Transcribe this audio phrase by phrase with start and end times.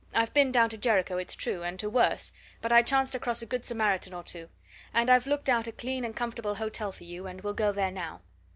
[0.15, 3.45] "I've been down to Jericho, it's true, and to worse, but I chanced across a
[3.45, 4.49] good Samaritan or two.
[4.95, 7.91] And I've looked out a clean and comfortable hotel for you, and we'll go there
[7.91, 8.21] now."